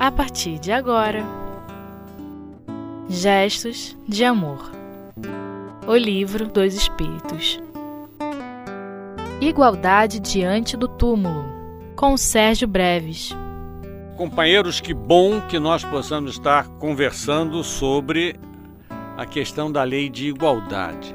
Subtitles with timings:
[0.00, 1.22] a partir de agora.
[3.06, 4.70] Gestos de Amor
[5.86, 7.60] O Livro dos Espíritos
[9.42, 11.44] Igualdade diante do túmulo,
[11.96, 13.36] com Sérgio Breves.
[14.16, 18.40] Companheiros, que bom que nós possamos estar conversando sobre
[19.18, 21.14] a questão da lei de igualdade.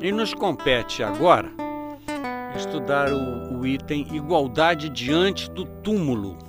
[0.00, 1.50] E nos compete agora
[2.56, 6.47] estudar o, o item igualdade diante do túmulo.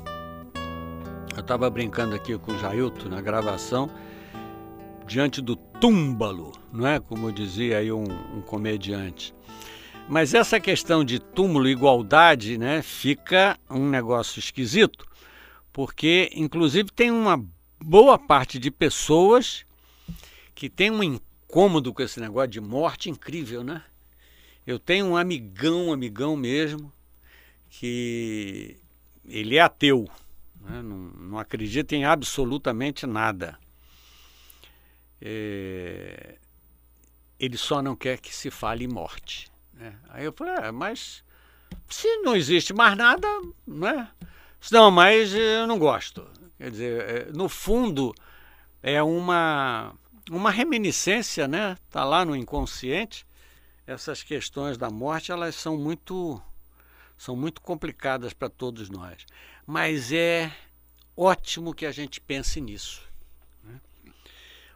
[1.49, 3.89] Estava brincando aqui com o Jailton na gravação,
[5.08, 6.99] diante do túmbalo, não é?
[6.99, 9.34] Como dizia aí um, um comediante.
[10.08, 15.03] Mas essa questão de túmulo e igualdade, né, fica um negócio esquisito,
[15.73, 17.44] porque inclusive tem uma
[17.84, 19.66] boa parte de pessoas
[20.53, 23.81] que tem um incômodo com esse negócio de morte incrível, né?
[24.67, 26.94] Eu tenho um amigão, amigão mesmo,
[27.72, 28.78] que
[29.28, 30.08] ele é ateu,
[30.61, 30.81] né?
[30.81, 33.57] não, não acredita em absolutamente nada.
[35.21, 36.35] É...
[37.39, 39.49] Ele só não quer que se fale morte.
[39.73, 39.95] Né?
[40.09, 41.23] Aí eu falei, é, mas
[41.89, 43.27] se não existe mais nada,
[43.66, 44.09] né?
[44.71, 46.27] Não, mas eu não gosto.
[46.57, 48.13] Quer dizer, é, no fundo,
[48.83, 49.94] é uma,
[50.29, 51.77] uma reminiscência, né?
[51.88, 53.25] Está lá no inconsciente
[53.89, 56.39] essas questões da morte elas são muito
[57.17, 59.25] são muito complicadas para todos nós,
[59.70, 60.52] mas é
[61.16, 63.03] ótimo que a gente pense nisso.
[63.64, 63.80] Né?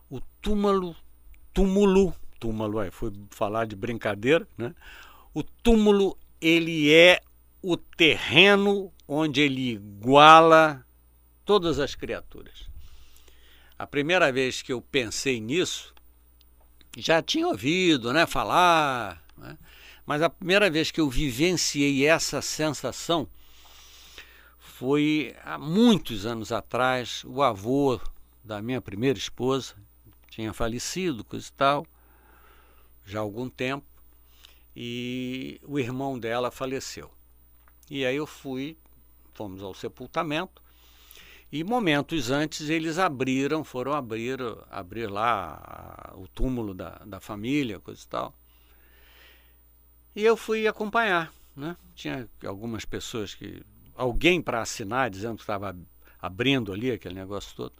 [0.08, 0.96] O túmulo,
[1.52, 4.76] túmulo, túmulo, aí foi falar de brincadeira, né?
[5.34, 7.24] O túmulo ele é
[7.60, 10.86] o terreno onde ele iguala
[11.44, 12.70] todas as criaturas.
[13.80, 15.92] A primeira vez que eu pensei nisso
[16.96, 19.58] já tinha ouvido né, falar, né?
[20.06, 23.28] mas a primeira vez que eu vivenciei essa sensação
[24.84, 27.24] foi há muitos anos atrás.
[27.25, 28.02] O avô
[28.44, 29.75] da minha primeira esposa
[30.30, 31.88] tinha falecido, coisa e tal,
[33.06, 33.85] já há algum tempo,
[34.75, 37.09] e o irmão dela faleceu.
[37.90, 38.78] E aí eu fui,
[39.34, 40.62] fomos ao sepultamento,
[41.50, 44.38] e momentos antes eles abriram, foram abrir,
[44.69, 48.35] abrir lá o túmulo da, da família, coisa e tal.
[50.13, 51.78] E eu fui acompanhar, né?
[51.96, 53.63] Tinha algumas pessoas que
[53.96, 55.76] alguém para assinar dizendo que estava
[56.22, 57.74] abrindo ali aquele negócio todo.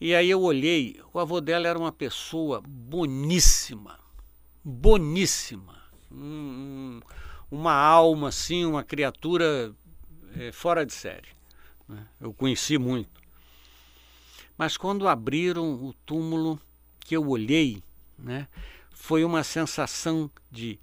[0.00, 3.98] E aí eu olhei, o avô dela era uma pessoa boníssima,
[4.62, 7.00] boníssima, um,
[7.50, 9.72] uma alma assim, uma criatura
[10.36, 11.28] é, fora de série.
[11.88, 12.06] Né?
[12.20, 13.22] Eu conheci muito.
[14.56, 16.60] Mas quando abriram o túmulo
[17.00, 17.82] que eu olhei,
[18.18, 18.48] né,
[18.92, 20.78] foi uma sensação de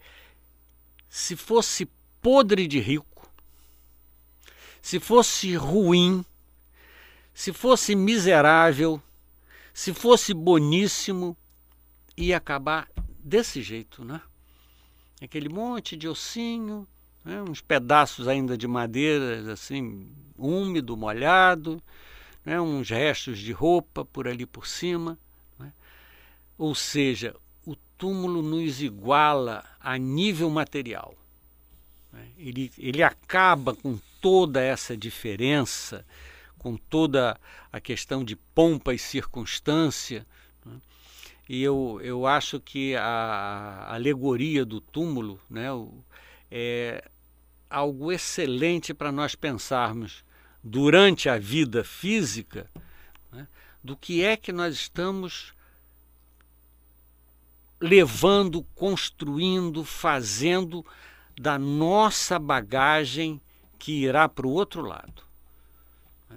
[1.09, 1.89] se fosse
[2.21, 3.05] podre de rico,
[4.81, 6.25] se fosse ruim,
[7.33, 9.01] se fosse miserável,
[9.73, 11.37] se fosse boníssimo,
[12.17, 12.89] ia acabar
[13.23, 14.21] desse jeito, né?
[15.21, 16.87] Aquele monte de ossinho,
[17.23, 17.41] né?
[17.41, 21.81] uns pedaços ainda de madeira assim úmido, molhado,
[22.43, 22.59] né?
[22.59, 25.17] uns restos de roupa por ali por cima.
[25.59, 25.71] Né?
[26.57, 31.15] Ou seja, o túmulo nos iguala a nível material.
[32.11, 32.27] Né?
[32.37, 36.05] Ele, ele acaba com toda essa diferença,
[36.57, 37.37] com toda
[37.73, 40.25] a questão de pompa e circunstância.
[40.63, 40.77] Né?
[41.49, 45.67] E eu, eu acho que a, alegoria do túmulo né,
[46.51, 47.03] é
[47.67, 50.23] algo excelente para nós pensarmos
[50.63, 52.69] durante a vida física
[53.31, 53.47] né,
[53.83, 55.53] do que é que nós estamos
[57.79, 60.85] levando, construindo, fazendo
[61.39, 63.41] da nossa bagagem
[63.81, 65.23] que irá para o outro lado.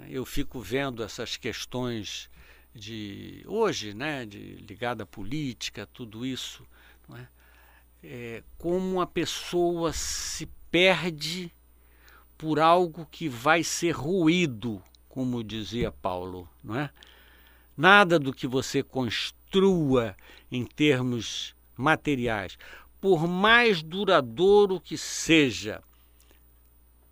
[0.09, 2.31] Eu fico vendo essas questões
[2.75, 6.67] de hoje, né, de ligada à política, tudo isso,
[7.13, 7.27] é?
[8.03, 11.53] É, como a pessoa se perde
[12.39, 16.91] por algo que vai ser ruído, como dizia Paulo, não é?
[17.77, 20.17] Nada do que você construa
[20.51, 22.57] em termos materiais,
[23.03, 25.83] por mais duradouro que seja,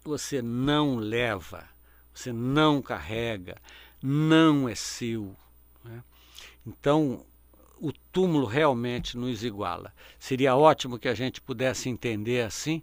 [0.05, 1.69] você não leva,
[2.13, 3.57] você não carrega,
[4.03, 5.35] não é seu.
[5.85, 6.03] Né?
[6.67, 7.25] Então,
[7.81, 9.93] o túmulo realmente nos iguala.
[10.19, 12.83] Seria ótimo que a gente pudesse entender assim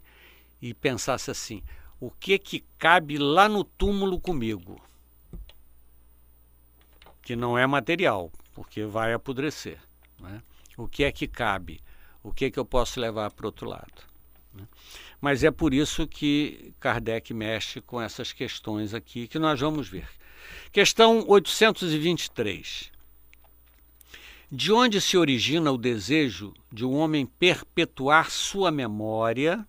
[0.61, 1.63] e pensasse assim:
[1.99, 4.81] o que que cabe lá no túmulo comigo,
[7.21, 9.79] que não é material, porque vai apodrecer.
[10.19, 10.41] Né?
[10.77, 11.81] O que é que cabe?
[12.23, 14.03] O que é que eu posso levar para outro lado?
[14.53, 14.67] Né?
[15.21, 20.07] Mas é por isso que Kardec mexe com essas questões aqui que nós vamos ver.
[20.71, 22.91] Questão 823.
[24.51, 29.67] De onde se origina o desejo de um homem perpetuar sua memória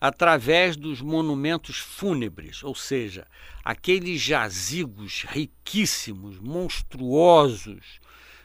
[0.00, 3.26] através dos monumentos fúnebres, ou seja,
[3.64, 8.00] aqueles jazigos riquíssimos, monstruosos,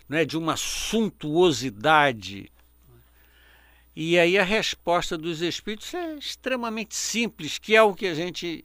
[0.10, 2.52] né, de uma suntuosidade.
[3.96, 8.64] E aí a resposta dos espíritos é extremamente simples, que é o que a gente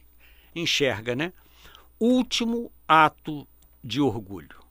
[0.54, 1.32] enxerga, né?
[1.98, 3.46] Último ato
[3.82, 4.64] de orgulho.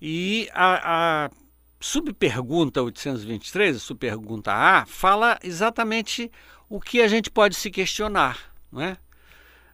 [0.00, 1.30] E a, a
[1.80, 6.30] subpergunta 823, a subpergunta A, fala exatamente
[6.68, 8.98] o que a gente pode se questionar, não é?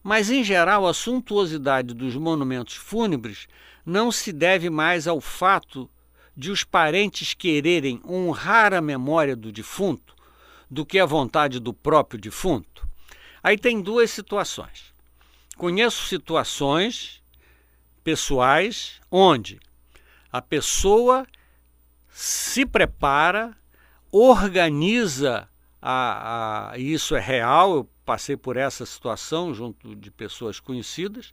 [0.02, 3.46] Mas, em geral, a suntuosidade dos monumentos fúnebres
[3.84, 5.90] não se deve mais ao fato
[6.40, 10.16] de os parentes quererem honrar a memória do defunto
[10.70, 12.88] do que a vontade do próprio defunto.
[13.42, 14.94] Aí tem duas situações.
[15.58, 17.22] Conheço situações
[18.02, 19.60] pessoais onde
[20.32, 21.26] a pessoa
[22.08, 23.54] se prepara,
[24.10, 25.46] organiza
[25.82, 31.32] a, a, isso é real, eu passei por essa situação junto de pessoas conhecidas,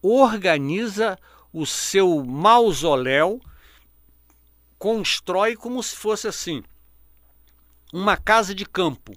[0.00, 1.18] organiza
[1.52, 3.40] o seu mausoléu,
[4.78, 6.62] constrói como se fosse assim,
[7.92, 9.12] uma casa de campo,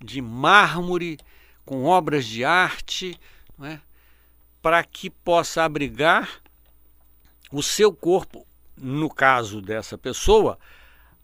[0.00, 1.18] de mármore,
[1.64, 3.18] com obras de arte,
[3.62, 3.80] é?
[4.62, 6.40] para que possa abrigar
[7.50, 8.46] o seu corpo,
[8.76, 10.58] no caso dessa pessoa,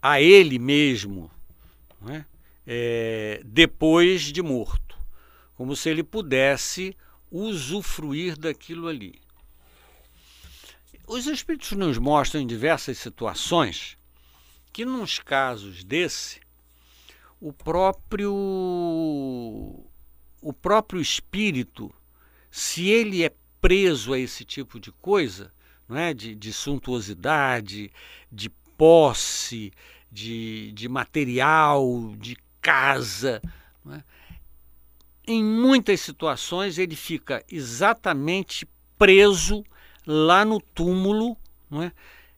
[0.03, 1.31] a ele mesmo,
[2.09, 2.25] é?
[2.67, 4.99] é, depois de morto,
[5.57, 6.97] como se ele pudesse
[7.31, 9.24] usufruir daquilo ali.
[11.07, 13.99] Os Espíritos nos mostram em diversas situações
[14.73, 16.41] que, nos casos desse,
[17.39, 18.33] o próprio,
[20.41, 21.95] o próprio espírito,
[22.51, 23.31] se ele é
[23.61, 25.53] preso a esse tipo de coisa,
[25.87, 26.15] não é?
[26.15, 27.93] de, de suntuosidade,
[28.33, 29.73] de posse,
[30.11, 33.43] de, de material, de casa.
[33.91, 34.03] É?
[35.27, 38.67] Em muitas situações ele fica exatamente
[38.99, 39.63] preso
[40.07, 41.37] lá no túmulo,
[41.71, 41.93] não é?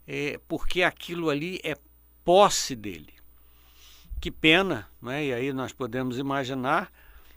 [0.06, 1.76] é porque aquilo ali é
[2.24, 3.14] posse dele.
[4.20, 5.26] Que pena, não é?
[5.26, 6.90] e aí nós podemos imaginar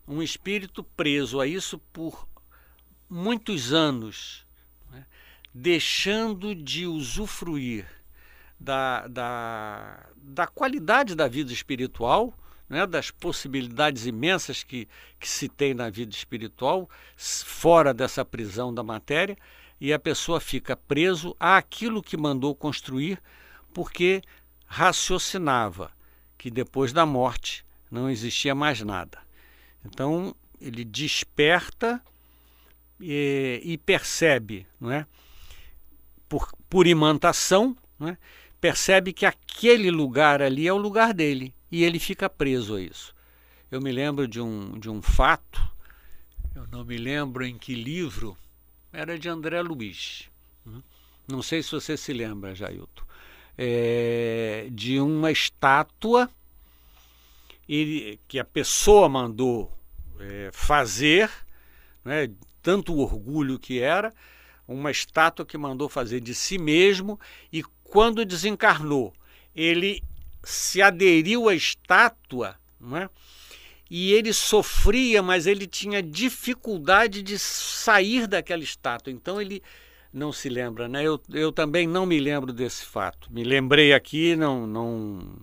[0.08, 2.28] um espírito preso a isso por
[3.10, 4.46] muitos anos,
[4.94, 5.04] é?
[5.54, 7.86] deixando de usufruir
[8.60, 12.34] da, da, da qualidade da vida espiritual,
[12.68, 14.88] né, das possibilidades imensas que,
[15.20, 19.38] que se tem na vida espiritual, fora dessa prisão da matéria,
[19.80, 23.22] e a pessoa fica preso àquilo que mandou construir,
[23.74, 24.22] porque
[24.66, 25.92] raciocinava
[26.38, 29.20] que depois da morte não existia mais nada.
[29.86, 32.02] Então ele desperta
[33.00, 35.06] e, e percebe, não é?
[36.30, 38.18] por, por imantação, não é?
[38.62, 43.16] percebe que aquele lugar ali é o lugar dele e ele fica preso a isso.
[43.72, 45.62] Eu me lembro de um, de um fato,
[46.56, 48.38] eu não me lembro em que livro,
[48.92, 50.30] era de André Luiz.
[50.66, 50.82] Né?
[51.28, 53.04] Não sei se você se lembra, Jailton.
[53.58, 56.30] É, de uma estátua
[58.28, 59.72] que a pessoa mandou
[60.20, 61.30] é, fazer,
[62.04, 62.32] né,
[62.64, 64.14] tanto orgulho que era,
[64.68, 67.20] uma estátua que mandou fazer de si mesmo
[67.52, 69.14] e quando desencarnou,
[69.56, 70.04] ele
[70.44, 73.10] se aderiu à estátua, não é?
[73.90, 79.12] E ele sofria, mas ele tinha dificuldade de sair daquela estátua.
[79.12, 79.64] Então ele
[80.14, 81.04] não se lembra, né?
[81.04, 83.32] Eu, eu também não me lembro desse fato.
[83.32, 85.40] Me lembrei aqui, não, não,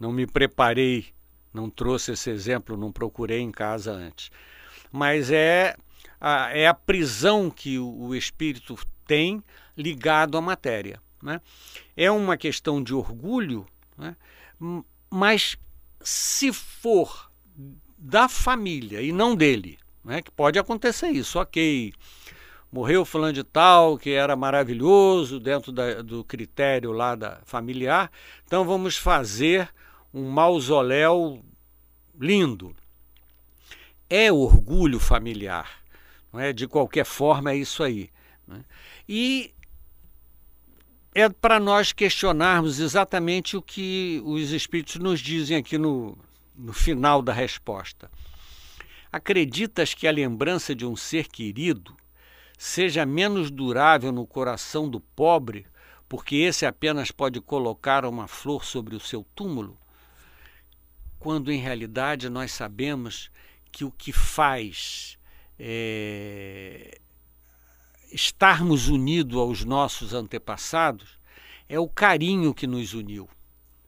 [0.00, 1.06] não me preparei,
[1.52, 4.30] não trouxe esse exemplo, não procurei em casa antes.
[4.90, 5.76] Mas é
[6.20, 8.76] a, é a prisão que o, o espírito
[9.06, 9.42] tem
[9.76, 11.00] ligado à matéria.
[11.22, 11.40] Né?
[11.96, 13.66] É uma questão de orgulho,
[13.96, 14.16] né?
[15.10, 15.56] mas
[16.00, 17.25] se for
[17.96, 20.20] da família e não dele, né?
[20.22, 21.92] que pode acontecer isso, ok.
[22.70, 28.10] Morreu fulano de tal, que era maravilhoso dentro da, do critério lá da familiar,
[28.44, 29.68] então vamos fazer
[30.12, 31.42] um mausoléu
[32.18, 32.74] lindo.
[34.08, 35.82] É orgulho familiar,
[36.32, 36.52] não é?
[36.52, 38.10] De qualquer forma é isso aí.
[38.46, 38.64] Né?
[39.08, 39.52] E
[41.14, 46.16] é para nós questionarmos exatamente o que os espíritos nos dizem aqui no,
[46.56, 48.10] no final da resposta.
[49.12, 51.96] Acreditas que a lembrança de um ser querido
[52.58, 55.66] seja menos durável no coração do pobre,
[56.08, 59.78] porque esse apenas pode colocar uma flor sobre o seu túmulo?
[61.26, 63.32] quando em realidade nós sabemos
[63.72, 65.18] que o que faz
[65.58, 67.00] é,
[68.12, 71.18] estarmos unidos aos nossos antepassados
[71.68, 73.28] é o carinho que nos uniu,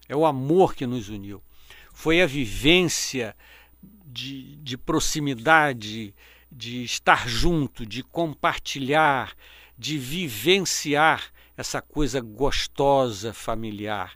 [0.09, 1.41] é o amor que nos uniu.
[1.99, 3.35] Foi a vivência
[4.07, 6.15] de, de proximidade,
[6.49, 9.35] de estar junto, de compartilhar,
[9.77, 14.15] de vivenciar essa coisa gostosa, familiar.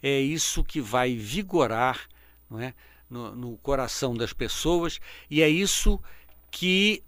[0.00, 2.08] É isso que vai vigorar
[2.48, 2.72] não é,
[3.10, 6.00] no, no coração das pessoas e é isso
[6.52, 7.02] que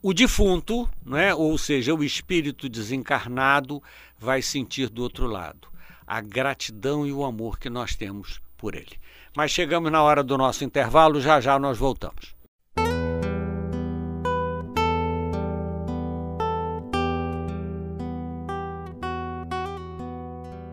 [0.00, 3.82] o defunto, é, ou seja, o espírito desencarnado,
[4.18, 5.68] vai sentir do outro lado.
[6.06, 8.98] A gratidão e o amor que nós temos por ele.
[9.36, 12.36] Mas chegamos na hora do nosso intervalo, já já nós voltamos.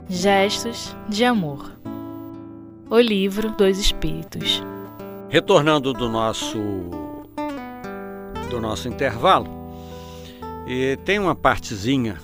[0.07, 1.71] Gestos de Amor
[2.89, 4.63] O Livro dos Espíritos
[5.29, 6.59] Retornando do nosso
[8.49, 9.49] do nosso intervalo,
[10.67, 12.17] e tem uma partezinha,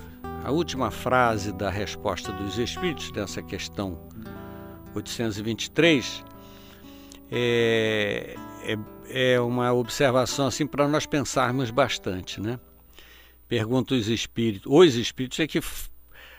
[0.44, 4.00] a última frase da resposta dos Espíritos dessa questão
[4.96, 6.24] 823
[7.32, 12.60] é, é, é uma observação assim para nós pensarmos bastante, né?
[13.48, 15.62] Pergunta os espíritos, os espíritos é que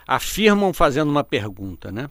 [0.06, 2.08] afirmam fazendo uma pergunta, né?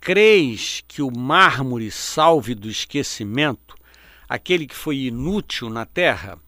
[0.00, 3.76] Creis que o mármore salve do esquecimento
[4.28, 6.38] aquele que foi inútil na terra?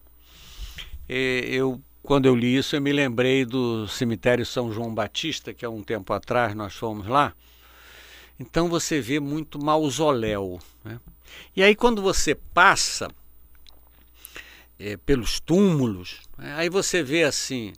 [1.09, 5.65] E eu, quando eu li isso, eu me lembrei do cemitério São João Batista, que
[5.65, 7.33] há um tempo atrás nós fomos lá.
[8.39, 10.61] Então você vê muito mausoléu.
[10.85, 11.01] Né?
[11.55, 13.09] E aí quando você passa
[14.79, 16.55] é, pelos túmulos, né?
[16.57, 17.73] aí você vê assim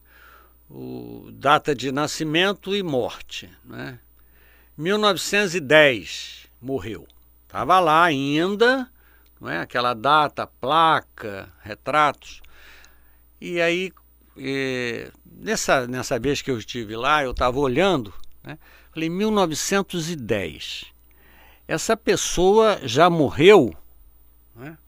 [0.68, 3.50] o, data de nascimento e morte.
[3.64, 3.98] Né?
[4.76, 7.06] 1910 morreu.
[7.44, 8.90] Estava lá ainda,
[9.40, 9.58] não é?
[9.58, 12.42] aquela data, placa, retratos.
[13.40, 13.92] E aí,
[14.36, 18.58] é, nessa, nessa vez que eu estive lá, eu estava olhando, né?
[18.96, 20.86] Falei, 1910.
[21.68, 23.76] Essa pessoa já morreu,
[24.54, 24.78] né?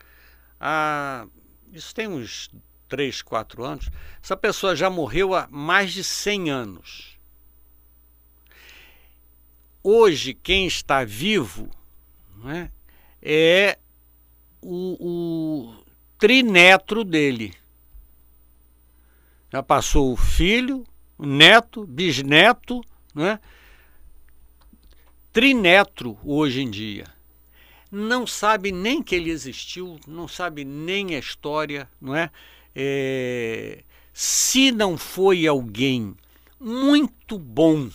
[0.58, 1.26] há,
[1.72, 2.50] isso tem uns
[2.88, 3.90] 3, 4 anos,
[4.22, 7.18] essa pessoa já morreu há mais de 100 anos.
[9.82, 11.68] Hoje, quem está vivo
[12.36, 12.70] né,
[13.20, 13.78] é
[14.62, 15.84] o, o
[16.18, 17.52] trinetro dele.
[19.52, 20.86] Já passou o filho,
[21.18, 22.82] o neto, bisneto,
[23.14, 23.38] né?
[25.38, 27.04] Trinetro hoje em dia.
[27.92, 32.28] Não sabe nem que ele existiu, não sabe nem a história, não é?
[32.74, 36.16] é se não foi alguém
[36.58, 37.88] muito bom,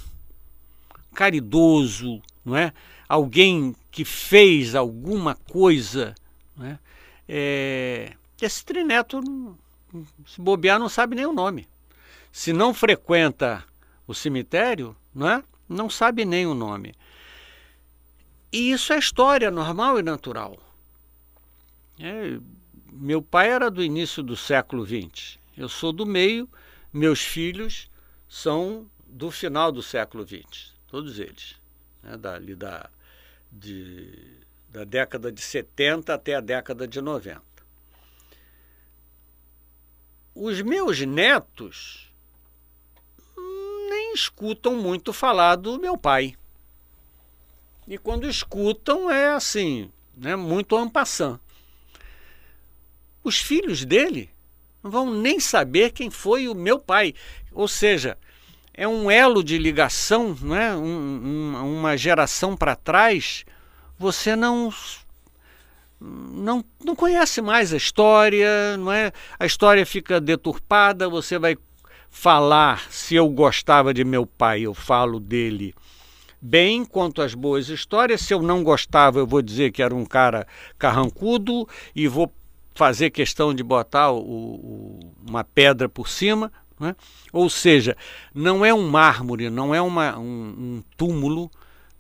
[1.14, 2.72] caridoso, não é?
[3.10, 6.16] Alguém que fez alguma coisa,
[6.56, 6.80] não é?
[7.28, 9.22] é esse trineto
[10.26, 11.68] se bobear, não sabe nem o nome.
[12.32, 13.66] Se não frequenta
[14.08, 15.44] o cemitério, não, é?
[15.68, 16.96] não sabe nem o nome.
[18.54, 20.58] E isso é história normal e natural.
[22.00, 22.40] É,
[22.92, 25.40] meu pai era do início do século XX.
[25.58, 26.48] Eu sou do meio,
[26.94, 27.90] meus filhos
[28.30, 31.56] são do final do século XX, todos eles.
[32.02, 32.90] Né, da,
[33.52, 34.38] de,
[34.70, 37.54] da década de 70 até a década de 90
[40.36, 42.12] os meus netos
[43.90, 46.36] nem escutam muito falar do meu pai.
[47.88, 51.40] E quando escutam é assim, né, muito ampassant.
[53.24, 54.30] Os filhos dele
[54.82, 57.14] não vão nem saber quem foi o meu pai.
[57.52, 58.18] Ou seja,
[58.74, 60.84] é um elo de ligação, né, um,
[61.56, 63.46] um, uma geração para trás,
[63.98, 64.74] você não
[66.06, 69.14] não, não conhece mais a história, não é?
[69.40, 71.58] A história fica deturpada, você vai
[72.10, 75.74] falar se eu gostava de meu pai, eu falo dele
[76.44, 78.20] bem quanto às boas histórias.
[78.20, 80.46] Se eu não gostava, eu vou dizer que era um cara
[80.78, 82.30] carrancudo e vou
[82.76, 86.52] fazer questão de botar o, o, uma pedra por cima.
[86.78, 86.96] Né?
[87.32, 87.96] Ou seja,
[88.34, 91.50] não é um mármore, não é uma, um, um túmulo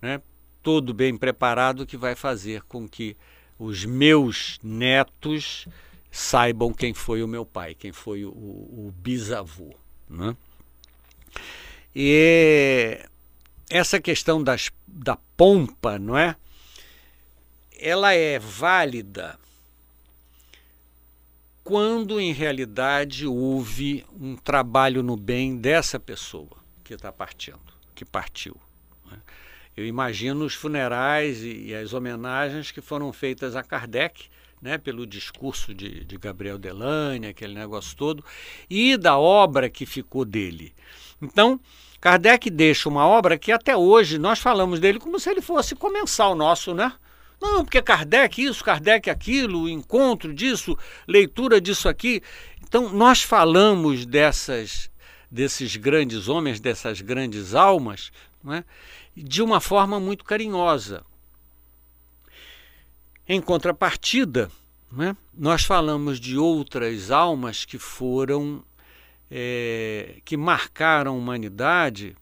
[0.01, 0.19] né,
[0.61, 3.15] todo bem preparado que vai fazer com que
[3.57, 5.67] os meus netos
[6.11, 9.73] saibam quem foi o meu pai, quem foi o, o bisavô.
[10.09, 10.35] Né?
[11.95, 12.99] E
[13.73, 16.35] essa questão das, da pompa, não é?
[17.79, 19.39] Ela é válida
[21.63, 28.55] quando em realidade houve um trabalho no bem dessa pessoa que está partindo, que partiu.
[29.09, 29.17] Né?
[29.75, 34.29] Eu imagino os funerais e, e as homenagens que foram feitas a Kardec,
[34.63, 38.23] né, pelo discurso de, de Gabriel Delane, aquele negócio todo,
[38.69, 40.73] e da obra que ficou dele.
[41.21, 41.59] Então,
[41.99, 46.33] Kardec deixa uma obra que até hoje nós falamos dele como se ele fosse comensal
[46.33, 46.93] nosso, né?
[47.41, 52.21] Não, porque Kardec isso, Kardec aquilo, encontro disso, leitura disso aqui.
[52.65, 54.89] Então, nós falamos dessas,
[55.29, 58.63] desses grandes homens, dessas grandes almas, né,
[59.13, 61.03] de uma forma muito carinhosa.
[63.27, 64.51] Em contrapartida,
[64.91, 68.63] né, nós falamos de outras almas que foram,
[69.31, 72.15] é, que marcaram a humanidade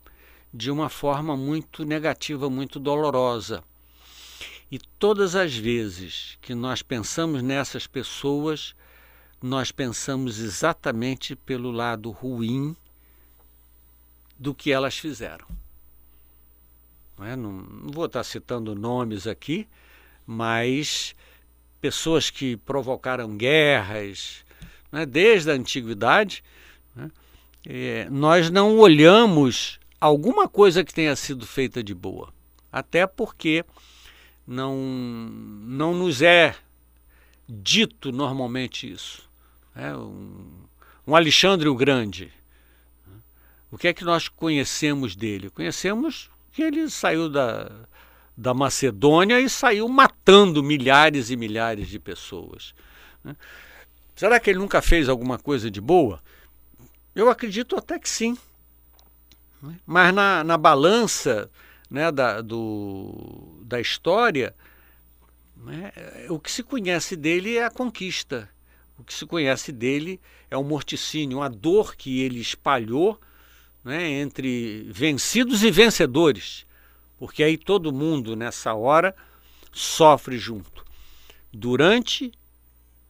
[0.53, 3.63] de uma forma muito negativa, muito dolorosa.
[4.71, 8.75] E todas as vezes que nós pensamos nessas pessoas,
[9.41, 12.75] nós pensamos exatamente pelo lado ruim
[14.37, 15.47] do que elas fizeram.
[17.17, 17.35] Não, é?
[17.35, 19.67] não, não vou estar citando nomes aqui,
[20.25, 21.15] mas
[21.79, 24.45] pessoas que provocaram guerras,
[24.91, 26.43] né, desde a antiguidade,
[26.95, 27.09] né,
[27.65, 32.33] é, nós não olhamos alguma coisa que tenha sido feita de boa.
[32.71, 33.65] Até porque
[34.47, 36.55] não, não nos é
[37.47, 39.29] dito normalmente isso.
[39.75, 40.45] É um,
[41.05, 42.31] um Alexandre o Grande.
[43.71, 45.49] O que é que nós conhecemos dele?
[45.49, 47.71] Conhecemos que ele saiu da,
[48.35, 52.73] da Macedônia e saiu matando milhares e milhares de pessoas.
[53.23, 53.35] Né?
[54.15, 56.21] Será que ele nunca fez alguma coisa de boa?
[57.13, 58.37] Eu acredito até que sim.
[59.61, 59.75] Né?
[59.85, 61.49] Mas na, na balança
[61.89, 64.55] né, da, do, da história,
[65.57, 65.91] né,
[66.29, 68.49] o que se conhece dele é a conquista.
[68.97, 70.19] O que se conhece dele
[70.49, 73.19] é o morticínio, a dor que ele espalhou
[73.83, 76.65] né, entre vencidos e vencedores.
[77.21, 79.15] Porque aí todo mundo, nessa hora,
[79.71, 80.83] sofre junto.
[81.53, 82.31] Durante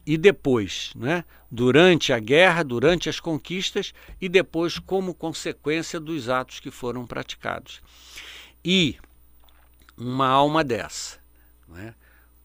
[0.04, 1.24] e depois, né?
[1.50, 7.80] durante a guerra, durante as conquistas e depois como consequência dos atos que foram praticados.
[8.62, 8.98] E
[9.96, 11.18] uma alma dessa,
[11.74, 11.94] é?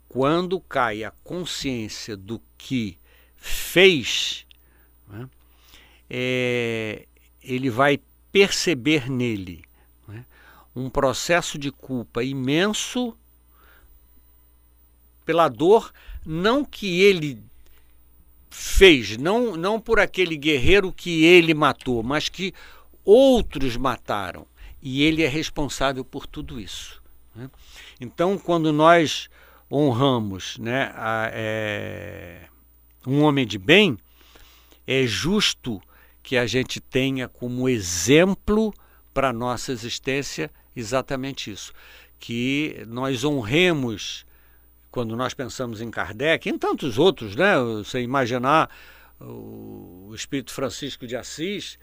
[0.08, 2.98] quando cai a consciência do que
[3.36, 4.46] fez,
[5.12, 5.28] é?
[6.10, 7.08] É,
[7.44, 8.00] ele vai
[8.32, 9.66] perceber nele?
[10.78, 13.18] Um processo de culpa imenso
[15.26, 15.92] pela dor,
[16.26, 17.42] não que ele
[18.50, 22.54] fez, não, não por aquele guerreiro que ele matou, mas que
[23.04, 24.46] outros mataram
[24.82, 27.02] e ele é responsável por tudo isso.
[27.36, 27.50] Né?
[28.00, 29.30] Então, quando nós
[29.70, 32.48] honramos né, a, é,
[33.06, 33.98] um homem de bem,
[34.86, 35.82] é justo
[36.22, 38.74] que a gente tenha como exemplo
[39.13, 41.74] para a nossa existência exatamente isso.
[42.20, 44.26] Que nós honremos,
[44.92, 47.58] quando nós pensamos em Kardec, em tantos outros, né?
[47.60, 48.70] Você imaginar
[49.20, 51.78] o Espírito Francisco de Assis,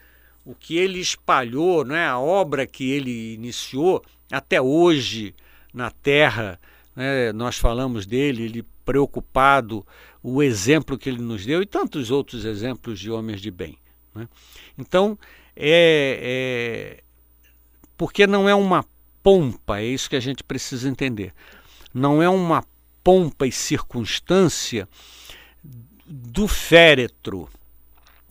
[0.45, 5.35] o que ele espalhou, né, a obra que ele iniciou até hoje
[5.73, 6.61] na Terra.
[6.95, 9.85] Né, nós falamos dele, ele preocupado,
[10.23, 13.79] o exemplo que ele nos deu e tantos outros exemplos de homens de bem.
[14.15, 14.29] Né?
[14.79, 15.19] Então,
[15.57, 17.05] é, é,
[17.97, 18.85] porque não é uma
[19.23, 21.33] pompa, é isso que a gente precisa entender.
[21.93, 22.65] Não é uma
[23.03, 24.89] pompa e circunstância
[26.07, 27.49] do féretro,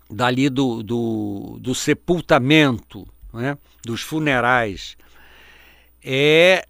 [0.09, 4.95] dali do, do, do sepultamento, né, dos funerais,
[6.03, 6.67] é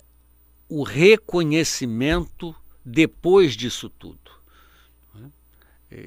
[0.70, 4.32] o reconhecimento depois disso tudo.
[5.14, 5.30] Né.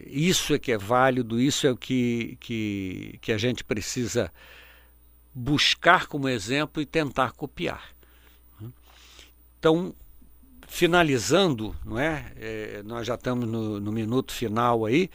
[0.07, 4.33] Isso é que é válido, isso é o que, que, que a gente precisa
[5.39, 7.95] buscar como exemplo e tentar copiar.
[9.59, 9.95] Então,
[10.67, 12.33] finalizando, não é?
[12.37, 15.11] é nós já estamos no, no minuto final aí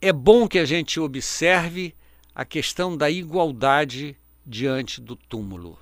[0.00, 1.94] é bom que a gente observe
[2.34, 5.78] a questão da igualdade diante do túmulo.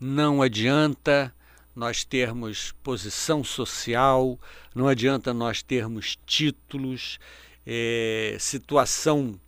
[0.00, 1.32] Não adianta
[1.76, 4.38] nós termos posição social,
[4.74, 7.20] não adianta nós termos títulos,
[7.66, 9.38] é, situação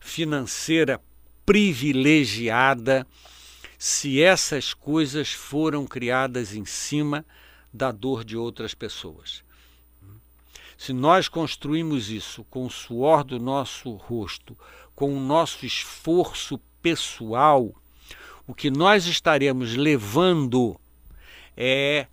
[0.00, 1.00] financeira
[1.52, 3.06] privilegiada,
[3.78, 7.26] se essas coisas foram criadas em cima
[7.70, 9.44] da dor de outras pessoas.
[10.78, 14.56] Se nós construímos isso com o suor do nosso rosto,
[14.94, 17.70] com o nosso esforço pessoal,
[18.46, 20.80] o que nós estaremos levando
[21.54, 22.06] é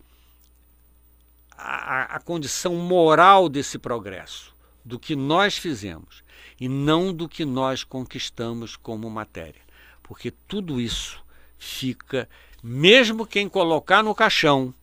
[1.57, 4.53] a, a, condição moral desse progresso,
[4.89, 6.23] do que nós fizemos,
[6.59, 9.61] e não do que nós conquistamos como matéria.
[10.03, 11.23] Porque tudo isso
[11.57, 12.27] fica
[12.61, 14.73] Mesmo quem colocar no caixão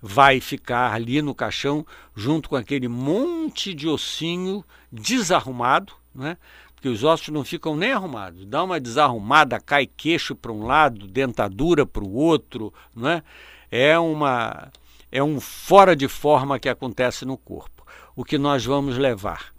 [0.00, 4.62] vai ficar ali no caixão junto com aquele monte de ossinho
[4.92, 6.36] desarrumado, né?
[6.74, 8.44] porque os ossos não ficam nem arrumados.
[8.44, 13.22] Dá uma desarrumada, cai queixo para um lado, dentadura para o outro, né?
[13.70, 14.70] é uma
[15.10, 17.73] é um fora de forma que acontece no corpo.
[18.16, 19.52] O que nós vamos levar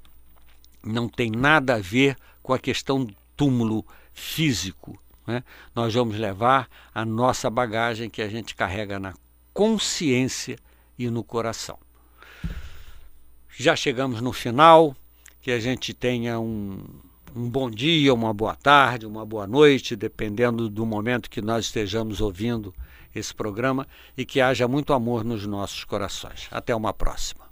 [0.83, 4.99] não tem nada a ver com a questão do túmulo físico.
[5.25, 5.43] Né?
[5.73, 9.13] Nós vamos levar a nossa bagagem que a gente carrega na
[9.53, 10.57] consciência
[10.97, 11.77] e no coração.
[13.57, 14.95] Já chegamos no final,
[15.41, 16.83] que a gente tenha um,
[17.35, 22.21] um bom dia, uma boa tarde, uma boa noite, dependendo do momento que nós estejamos
[22.21, 22.73] ouvindo
[23.13, 26.47] esse programa e que haja muito amor nos nossos corações.
[26.51, 27.44] Até uma próxima.